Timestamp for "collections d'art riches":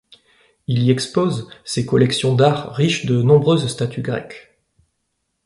1.85-3.05